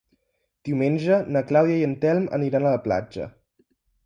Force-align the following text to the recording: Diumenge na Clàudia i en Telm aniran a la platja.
Diumenge 0.69 1.19
na 1.35 1.43
Clàudia 1.51 1.83
i 1.83 1.85
en 1.89 1.93
Telm 2.07 2.27
aniran 2.39 2.67
a 2.67 2.73
la 2.79 2.85
platja. 2.89 3.31